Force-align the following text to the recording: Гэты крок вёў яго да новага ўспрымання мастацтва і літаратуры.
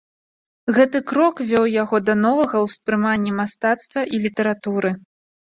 Гэты 0.77 1.01
крок 1.11 1.35
вёў 1.51 1.65
яго 1.81 1.99
да 2.07 2.15
новага 2.23 2.57
ўспрымання 2.65 3.35
мастацтва 3.43 4.01
і 4.17 4.23
літаратуры. 4.27 4.95